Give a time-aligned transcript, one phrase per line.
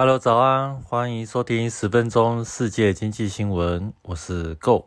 [0.00, 4.86] Hello，早安，欢迎收听十分钟世界经济新闻，我是 Go。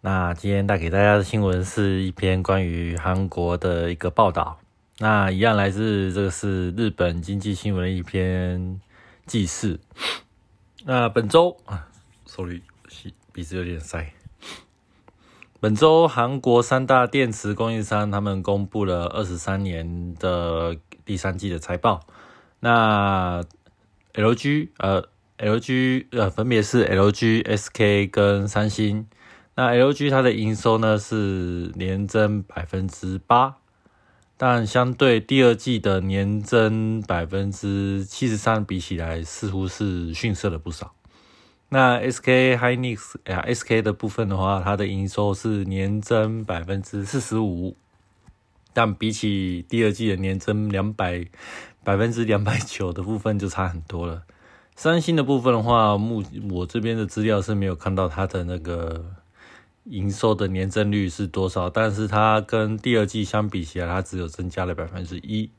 [0.00, 4.58] 那今天带给大家的新闻是一篇关于韩国的一个报道。
[4.98, 8.80] 那一样来自这个是日本经济新闻的一篇
[9.26, 9.78] 记事。
[10.86, 11.86] 那本周啊
[12.24, 12.62] ，sorry，
[13.30, 14.10] 鼻子有点塞。
[15.60, 22.00] 本周韩国三大电池供应商他们公布了二十三年的第三季的财报。
[22.60, 23.44] 那
[24.14, 29.06] LG 呃，LG 呃，分别是 LG、SK 跟三星。
[29.56, 33.56] 那 LG 它的营收呢是年增百分之八，
[34.36, 40.94] 但相对第二季的年增百分之七十三比起来，似乎是逊色了不少。
[41.70, 47.76] 那 SK Hynix 呀，SK 的部分的话，它的营收是年增百分之四十五，
[48.74, 51.24] 但比起第二季的年增两百
[51.82, 54.24] 百分之两百九的部分就差很多了。
[54.76, 59.14] 三星的部分的话，目我这边的资料是没有看到它的那个。
[59.86, 61.68] 营收的年增率是多少？
[61.68, 65.50] 但是它跟第二季相比起来，它只有增加了百分之一。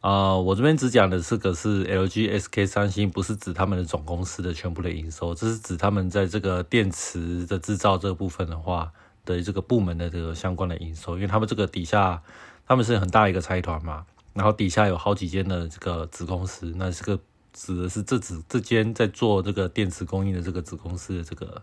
[0.00, 8.90] 啊，我这边只讲的是个是 LG、SK、三星，不是指他们的总公司的全部的营收，这是指他们在这个电池的制造这部分的话
[9.30, 12.22] 的这个部门的这个相关的营收，因为他们这个底下
[12.66, 17.18] 他们是很大一个财团嘛，然后底下有好几间的这个子公司，那这个
[17.52, 21.62] 指的是这子这间在做这个电池供应的这个子公司的这个。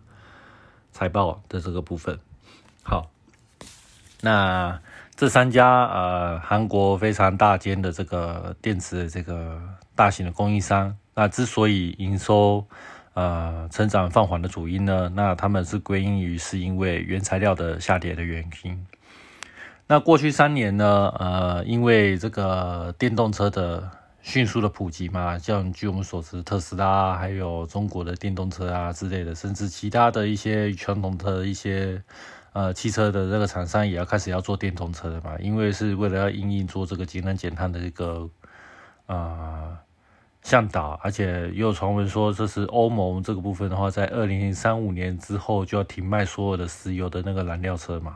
[0.94, 2.18] 财报的这个部分，
[2.82, 3.12] 好，
[4.22, 4.82] 那
[5.16, 9.62] 这三家呃韩国非常大间的这个电池的这个
[9.94, 12.66] 大型的供应商，那之所以营收
[13.18, 18.86] 呃成长放缓的主因呢，那他们是归因于是因为原材料的下跌的原因。
[19.88, 23.90] 那过去三年呢，呃，因为这个电动车的
[24.22, 32.00] 迅速的普及嘛，像据我们所知，特斯拉还有中国的电动车啊之类的，甚至其他的一些传统的一些
[32.54, 38.30] 呃汽车的这个厂商也要开始要做电动车的嘛，因为是为了要应应做这个节能减碳的一个
[39.08, 39.76] 呃
[40.48, 48.16] 向导，而且又有传闻说这是欧盟这个部分的话，在二零三五年之后就要停卖所有的石油的那个燃料车嘛，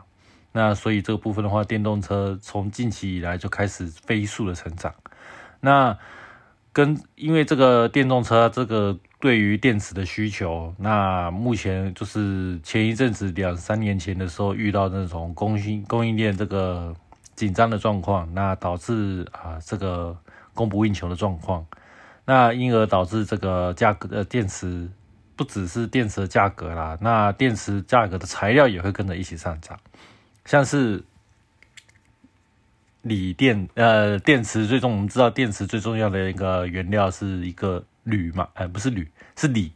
[0.50, 4.94] 那所以这个部分的话，电动车从近期以来就开始飞速的成长。
[5.60, 5.98] 那
[6.72, 16.94] 跟因为这个电动车这个对于电池的需求，那目前就是前一阵子两三年前的时候遇到那种供应供应链这个
[17.36, 20.16] 紧张的状况，那导致啊这个
[20.54, 21.66] 供不应求的状况，
[22.24, 24.88] 那因而导致这个价格的电池
[25.36, 29.78] 不只是电池的价格啦，那电池价格的材料也会跟着一起上涨，
[30.44, 31.02] 像是。
[33.02, 39.72] 锂电呃，电池最终我们知道电池最重要的一个原料是一个铝嘛，哎，不是铝，是锂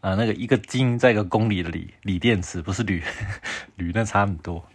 [0.00, 3.00] 啊，那个一个金在一个公里的锂，锂电池不是铝，
[3.76, 4.66] 铝那差很多。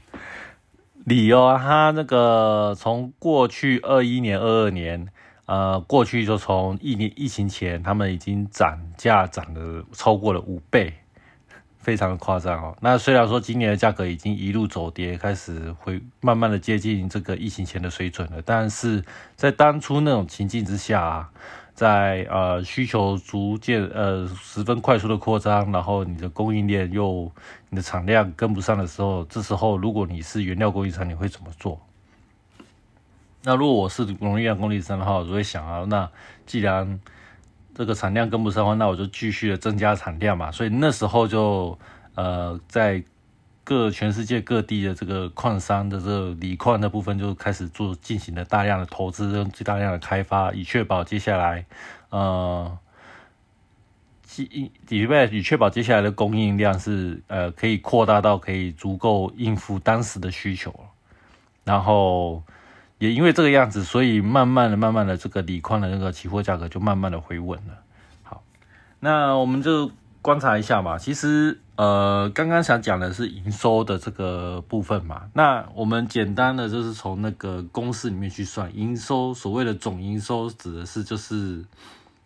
[1.03, 5.09] 锂哦，它那个从过去二一年、二二年，
[5.51, 10.94] 呃，过去就从一年疫情前，他们已经涨价涨了超过了五倍。
[11.78, 12.78] 非常的夸张哦。
[12.79, 19.03] 那虽然说今年的价格已经一路走跌，开始会慢慢的接近这个疫情前的水准了，但是
[19.35, 21.29] 在当初那种情境之下啊，
[21.73, 27.31] 在呃需求逐渐呃十分快速的扩张，然后你的供应链又
[27.69, 31.81] 你的产量跟不上的时候，这时候如果你是原料供应商，你会怎么做？
[33.44, 36.07] 那如果我是农业供应商的话，我就会想啊，那
[36.46, 37.00] 既然
[37.74, 40.52] 这个产量跟不上的话，那我就继续的增加产量嘛。
[40.52, 41.75] 所以那时候就
[42.13, 43.03] 呃，在
[43.63, 51.66] 各全世界各地的这个矿山的这锂矿的部分就开始做进行了大量的投资跟大量的开发，以确保接下来
[52.12, 52.78] 呃，
[54.38, 60.72] 以以以确保接下来的供应量是呃可以扩大到可以足够应付当时的需求，
[61.63, 62.44] 然后。
[63.01, 67.73] 也因为这个样子，所以慢慢的、慢慢的，这个锂矿的那个期货价格就慢慢的回稳了。
[68.22, 68.43] 好，
[68.99, 69.90] 那我们就
[70.22, 70.99] 观察一下嘛。
[70.99, 75.23] 其实，呃，刚刚想讲的是营收的这个部分嘛。
[75.34, 81.66] 那我们简单的就是从那个公式里面去算营收，所谓的总营收指的是就是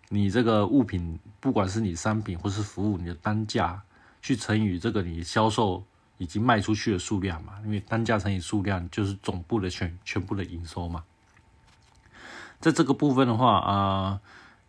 [0.09, 3.81] 你这个物品，不管是你商品或是服务，你的单价
[4.21, 5.85] 去乘以这个你销售。
[6.17, 11.03] 以及卖出去的数量嘛，因为单价乘以数量就是总部的全全部的营收嘛。
[12.59, 14.19] 在这个部分的话啊，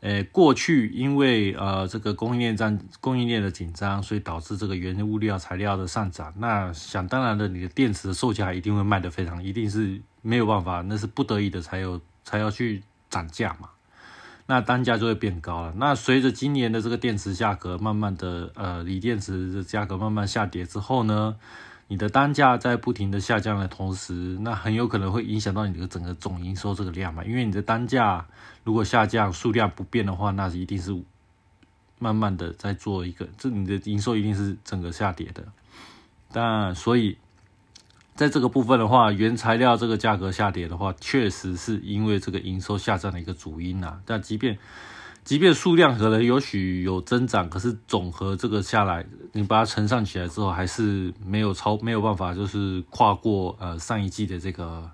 [0.01, 6.35] 呃，过去因为呃这个供应链战供应链的紧张，所以导致这个原物料材料的上涨。
[6.37, 13.71] 那想当然的，你的电池的售价一定会卖得非常，一定是没有办法，那是不得已的才有才要去涨价嘛。
[14.47, 15.75] 那单价就会变高了。
[15.77, 21.37] 那随着今年的这个电池价格慢慢的，呃，锂电池的价格慢慢下跌之后呢，
[21.89, 27.25] 你的单价在不停的下降的同时，那很有可能会影响到你的整个总营收这个量嘛。
[27.25, 28.27] 因为你的单价
[28.63, 30.97] 如果下降，数量不变的话，那一定是
[31.99, 35.45] 慢慢的在做一个，这你的营收一定是整个下跌的。
[36.33, 37.19] 但所以。
[38.17, 44.01] 在这个部分的话，原材料这个价格下跌的话，确实是因为这个营收下降的一个主因呐。
[44.07, 44.59] 但即便
[45.23, 54.91] 即便数量可能有许有增长，可是总和这个下来，你把它乘上起来之后，还是没有超没有办法，就是跨过呃上一季的这个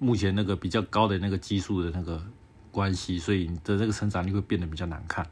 [0.00, 2.20] 目前那个比较高的那个基数的那个
[2.72, 5.24] 关系，所以你的这个成长率会变得比较难看。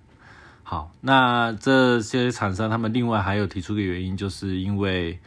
[0.62, 5.18] 好，那这些厂商他们另外还有提出个原因，就是因为。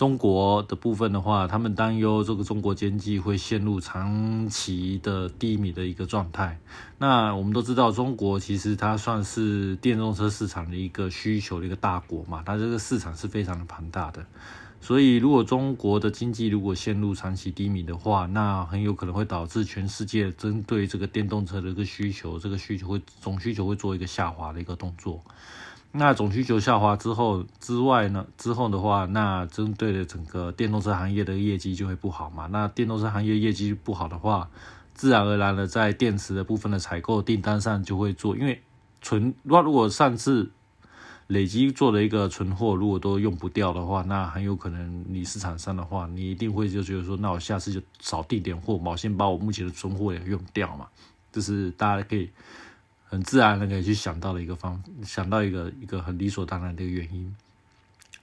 [0.00, 6.58] 中国的部分的话，他们担忧这个中国经济会陷入长期的低迷的一个状态。
[6.96, 14.24] 那我们都知道，中国其实它算是电动车市场的一个需求的一个大国嘛，它这个市场是非常的庞大的。
[14.80, 25.20] 所以，如果中国的经济如果陷入长期低迷的话，那很有可能会导致全世界针对这个电动车的一个需求，这个需求会总需求会做一个下滑的一个动作。
[25.92, 28.24] 那总需求下滑之后之外呢？
[28.38, 32.46] 之后的话，那针对的整个电动车行业的业绩就会不好嘛。
[32.46, 34.48] 那电动车行业业绩不好的话，
[34.94, 38.62] 自然而然的在电池的部分的采购订单上就会做，因为
[39.02, 40.52] 存那如果上次
[41.26, 50.86] 累积做的一个存货如果都用不掉的话，那很有可能你市场上的话，你一定会就觉得说，那我下次就少订点货嘛，先把我目前的存货也用掉嘛。
[51.32, 52.30] 就是大家可以。
[53.10, 57.34] 很自然的可以去想到的一个方，想到一个一个很理所当然的一个原因。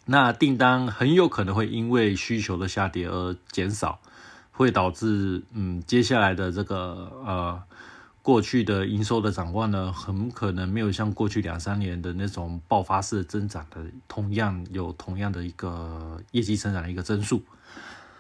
[0.06, 4.00] 那订单很有可能会因为需求的下跌而减少，
[4.54, 7.62] 会导致嗯接下来的这个呃
[8.22, 17.44] 过去的营收的展望呢，很可能没有像过去两三年的那种爆发式增长的同样有同样的一个业绩增长的一个增速。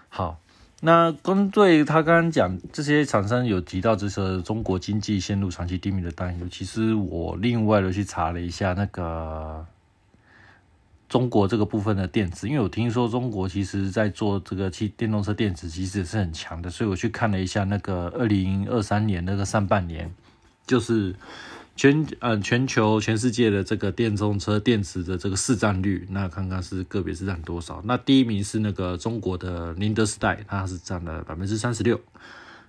[0.10, 0.38] 好。
[0.82, 9.66] 那针对他刚刚讲这些厂商有提到这些中国经济陷入长期低迷的担忧，其实我另外的去查了一下那个
[11.10, 20.14] 中国这个部分的电子，因为我听说中国其实在做这个汽电动车电子其实是很强的，所以我去看了一下那个二零二三年那个上半年，
[20.66, 21.16] 就是。
[21.78, 27.82] 全呃全球全世界的这个电动车电池的这个市占率，那看看是个别是占多少？
[27.86, 32.02] 那第一名是那个中国的宁德时代，它是占了百分之三十六。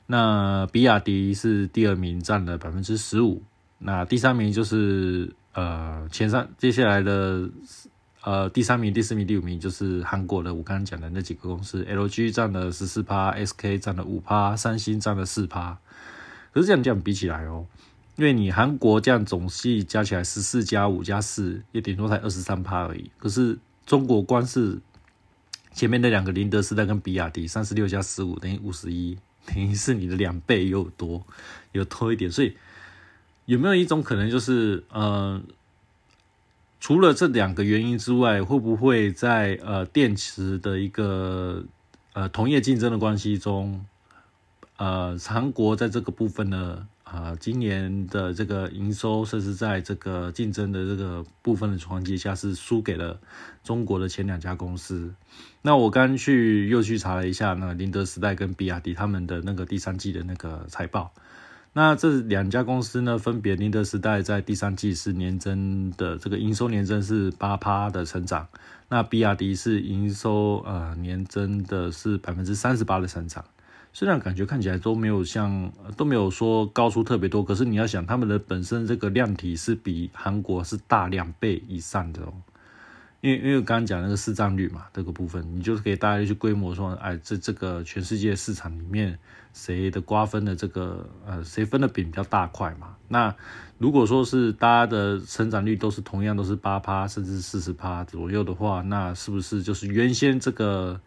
[0.06, 3.42] 那比亚迪是第二名，占了百分之十五。
[3.78, 7.48] 那第三名就是呃前三接下来的
[8.22, 15.78] 呃第三名、第四名、第五名就是韩国的我刚刚讲的那几个公司，LG 占了十四趴，SK 占了五趴，三星占了四趴。
[16.52, 17.64] 可是这样这样比起来哦。
[18.18, 23.08] 因为你韩国这样总系加起来十四加五加四，也顶多才二十三趴而已。
[23.16, 23.56] 可是
[23.86, 24.80] 中国光是
[25.72, 29.16] 前面那两个宁德时代跟比亚迪，三十六加十五等于五十一，
[29.46, 31.24] 等于是你的两倍又多，
[31.70, 32.28] 有多一点。
[32.28, 32.56] 所以
[33.46, 35.40] 有没有一种可能，就是呃，
[36.80, 41.64] 除了这两个原因之外，会不会在呃电池的一个
[42.14, 43.86] 呃同业竞争的关系中，
[44.76, 46.88] 呃，韩国在这个部分呢？
[47.10, 53.18] 啊，今年的这个营收，甚至在这个竞争的这个部分的环节下，是输给了
[53.64, 55.14] 中国的前两家公司。
[55.62, 61.10] 那我刚去又去查了一下，那宁德时代跟比亚迪他们的那个第三季的那个财报。
[61.72, 68.48] 那这两家公司呢，分别宁德时代在第三季是年增的这个营收年增是八趴的成长，
[68.90, 73.42] 那比亚迪是营收呃年增的是百分之三十八的成长。
[73.98, 82.32] 虽然感觉看起来都没有像都没有说高出特别多，可是你要想他们的本身这个量体是比韩国是大两倍以上的哦。
[83.22, 89.18] 因为因为我刚刚讲那个市占率嘛，这个部分你就是给大家去规模说，哎，这这个全世界市场里面
[89.52, 92.94] 谁的瓜分的这个呃谁分的饼比较大块嘛？
[93.08, 93.34] 那
[93.78, 101.00] 如果说是大家的成长率都是同样都是八趴甚至四十趴左右的话，那是不是就是原先这个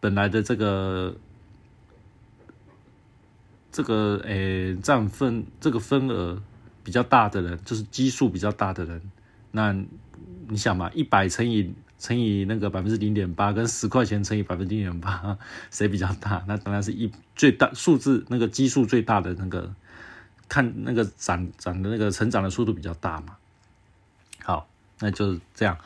[0.00, 1.14] 本来的这个？
[3.76, 6.42] 这个诶占份这个份额
[6.82, 9.02] 比较大的人，就是基数比较大的人，
[9.50, 9.70] 那
[10.48, 15.36] 你想嘛，一百乘以乘以那个百分之零点八，跟十块钱乘以百分之零点八，
[15.70, 16.42] 谁比较大？
[16.48, 19.74] 那当然是一最大数字那个基数最大的那个，
[20.48, 23.36] 看那个涨涨的那个成长的速度比较大嘛。
[24.42, 24.66] 好，
[25.00, 25.76] 那就是这样。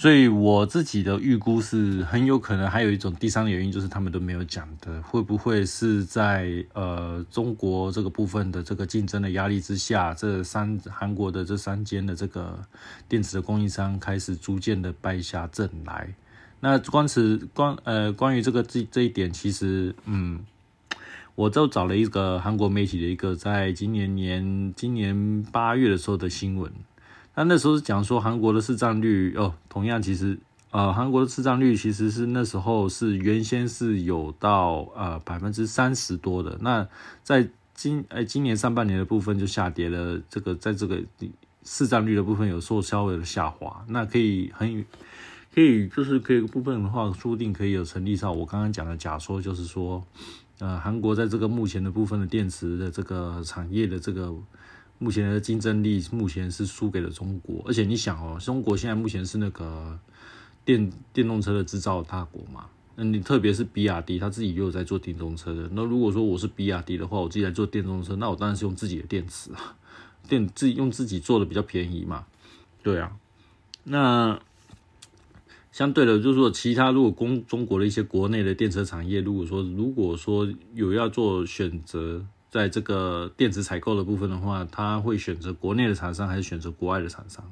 [0.00, 12.58] 所以我自己的预估是很有可能还有一种第三原因，就是他们都没有讲的，会不会是在呃中国这个部分的这个竞争的压力之下，这三韩国的这三间的这个
[13.10, 16.14] 电池的供应商开始逐渐的败下阵来。
[16.60, 20.40] 那关此关呃关于这个这这一点，其实嗯，
[21.34, 26.72] 我就找了一个韩国媒体的一个在今年年今年八月的时候的新闻。
[27.34, 30.38] 那那时候是讲说韩国的市占率哦，同样其实
[30.72, 36.86] 呃韩国的市占率其实是那时候是原先是有到呃百分之三十多的，那
[37.22, 41.02] 在今呃今年上半年的部分就下跌了，这个在这个
[41.64, 44.84] 市占率的部分有受稍微的下滑，那可以很
[45.54, 50.04] 可以就是可以部分的话，说不定可以有成立上我刚刚讲的假说，就是说
[50.58, 54.34] 呃韩国在这个目前的部分的电池的这个产业的这个。
[55.02, 59.98] 目前的竞争力目前是输给了中国，而且你想哦，中国现在目前是那个
[60.62, 62.66] 电电动车的制造大国嘛？
[62.96, 65.70] 那你特别是比亚迪，他自己又在做电动车的。
[65.72, 69.74] 那如果说我是比亚迪的话，我自己来做电动车，那我当然是用自己的电池啊，
[70.28, 72.26] 电自己用自己做的比较便宜嘛。
[72.82, 73.16] 对啊，
[73.84, 74.38] 那
[75.72, 82.26] 相对的，就是说其他如果公中国的一些国内的电车产业，如果说如果说有要做选择。
[82.50, 87.44] 在这个电子采购的部分的话，他会选择国内的厂商还是选择国外的厂商？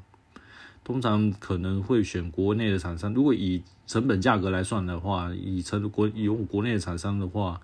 [0.83, 3.12] 通常可能会选国内的厂商。
[3.14, 7.61] 如果以成本价格来算的话，以成国用国内的厂商的话，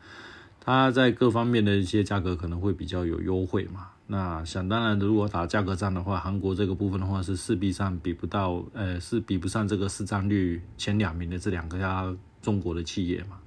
[0.61, 3.89] 它在各方面的一些价格可能会比较有优惠嘛。
[4.07, 13.39] 那想当然的，如果打价格战的话，韩国这个部分的话是势必上比不到，呃，是比不上这个市占率前两名的这两个家中国的企业嘛。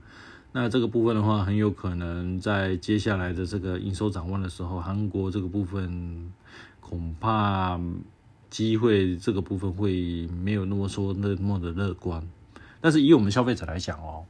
[0.60, 6.34] 那这个部分的话，很有可能在接下来的这个营收展望的时候，韩国这个部分
[6.80, 7.80] 恐怕
[8.50, 12.28] 机会这个部分会没有那么说那么的乐观。
[12.82, 14.26] 但是以我们消费者来讲哦，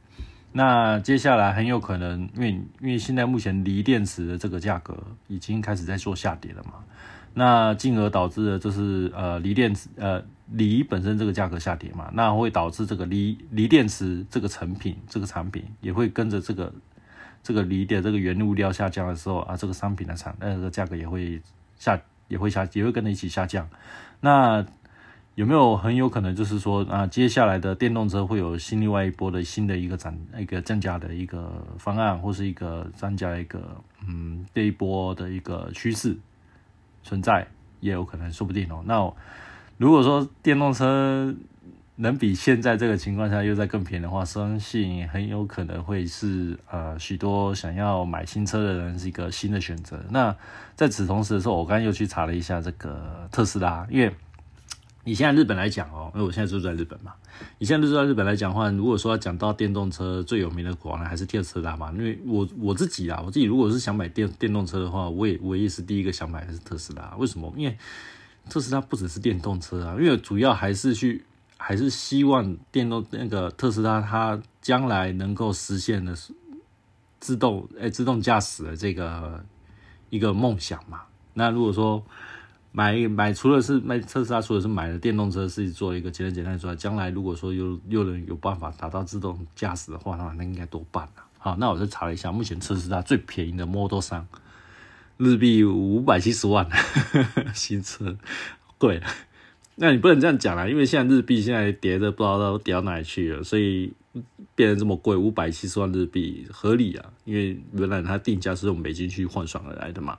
[0.52, 2.50] 那接下来很有可能，因为
[2.82, 4.94] 因为现在目前锂电池的这个价格
[5.28, 6.74] 已经开始在做下跌了嘛，
[7.32, 10.22] 那进而导致的就是呃锂电池呃。
[10.52, 16.72] 锂本身这个价格下跌嘛，那会导致这个锂锂电池这个成品这个产品也会跟着这个
[17.42, 21.40] 这个锂的这个原物料下降的时候啊，这个商品的产那个价格也会
[21.76, 23.68] 下也会下也会跟着一起下降。
[24.20, 24.64] 那
[25.34, 33.76] 有没有很有可能就是说啊，接下来的电动车会有新另外一波的新的一个涨一个降价的一个方案，或是一个涨价一个
[34.06, 36.16] 嗯这一波的一个趋势
[37.04, 37.46] 存在，
[37.80, 38.82] 也有可能说不定哦。
[38.84, 39.12] 那
[39.78, 41.34] 如果说电动车
[41.96, 50.00] 能比现在这个情况下又在更便宜的话，相信很有可能会是呃许多想要买新车的人是一个新的选择。
[50.10, 50.34] 那
[50.76, 54.12] 在此同时的时候，我刚刚又去查了一下这个特斯拉，因为
[55.04, 57.14] 你现在日本来讲哦，因为我现在住在日本嘛，
[57.58, 67.52] 你现在住在日本来讲的话，如果说要讲到电动车最有名的果然还是特斯拉嘛，因为我我自己啊，我自己如果是想买电电动车的话，我也我也是第一个想买的是特斯拉，为什么？
[67.56, 67.76] 因为
[68.48, 71.24] 特斯拉不只是电动车啊，因为主要还是去，
[71.56, 76.32] 还是希望电动那个特斯拉它将来能够实现的是
[77.20, 79.44] 自动诶自动驾驶的这个
[80.10, 81.02] 一个梦想嘛。
[81.34, 82.02] 那如果说
[82.72, 91.26] 买买除了是买特斯拉，除了是买了电动车是做一个简单简单之外，将来如果说又又能有办法达到自动驾驶的话，那那应该多棒啊！
[91.38, 94.26] 好，那我就查了一下，目前特斯拉最便宜的 Model 三。
[95.18, 96.66] 日币五百七十万，
[97.52, 98.16] 新车
[98.78, 99.02] 贵，
[99.74, 103.92] 那你不能这样讲啦，因为现在日币现在跌的不知道都跌到哪里去了，所以
[104.54, 110.16] 变得这么贵，五百七十万日币合理啊，因为原来它定价是用美金去换算而来的嘛。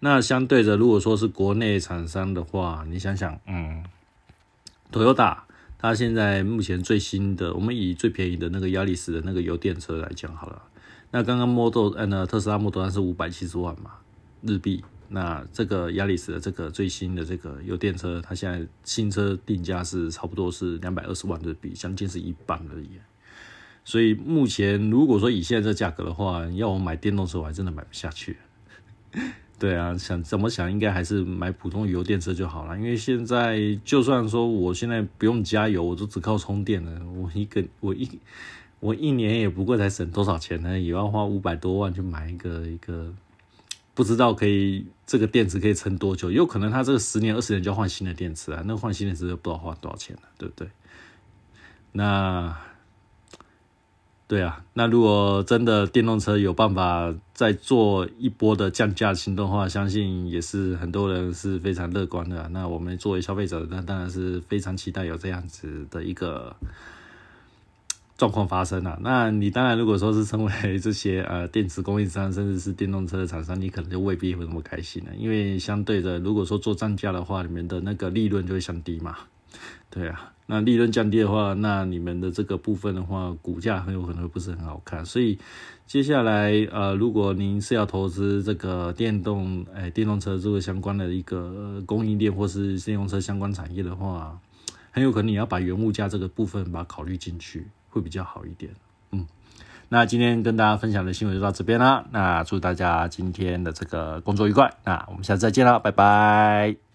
[0.00, 3.84] 那相对着，如果说是国内厂商的话，你想想，嗯
[4.90, 5.36] ，Toyota
[5.78, 10.62] 它现在目前最新的，我们以最便宜的那个亚力士的那个油电车来讲好了，
[11.12, 13.92] 那刚刚 Model 呃特斯拉 Model 是五百七十万嘛。
[14.42, 22.88] 日币，那这个亚力士的这个最新的这个油电车，它现在新车定价是差不多是两百二十万日币，将近是一半而已。
[23.84, 28.36] 所以目前如果说以现在这价格的话，要我买电动车，我还真的买不下去。
[29.58, 32.76] 对啊，想怎么想，应该还是买普通油电车就好了。
[32.76, 38.08] 因为现在就算说我现在不用加油，我都只靠充电了，我一个我一
[38.80, 40.78] 我一年也不过才省多少钱呢？
[40.78, 43.14] 也要花五百多万去买一个一个。
[43.94, 50.68] 不知道可以这个电池可以撑多久，有可能它这个十年二十年就要换新的电池啊，那换新的电池不知道花多少钱了，对不对？
[51.92, 52.56] 那
[54.26, 62.48] 对啊，那如果真的电动车有办法再做一波的降价行动的话，相信也是很多人是非常乐观的。
[62.48, 66.56] 那我们作为消费者，那当然是非常期待有这样子的一个
[68.22, 68.96] 状况发生啊。
[69.02, 79.16] 那你当然如果说是成为这些呃电池供应商，甚至是电动车的厂商，你可能就未必会那么开心了，因为相对的，如果说做涨价的话，里面的那个利润就会降低嘛。
[79.90, 85.04] 对啊，那利润降低的话，那你们的这个部分的话，股价很有可能不是很好看。
[85.04, 85.36] 所以
[85.84, 94.38] 接下来呃，如果您是要投资这个电动哎电动车这个相关的一个供应链或是电动车相关产业的话，
[94.92, 98.72] 很有可能你要把原物价这个部分把它考虑进去，会比较好一点。
[99.12, 99.26] 嗯，
[99.88, 102.04] 那今天跟大家分享的新闻就到这边啦。
[102.10, 104.72] 那祝大家今天的这个工作愉快。
[104.84, 106.91] 那我们下次再见了，拜拜。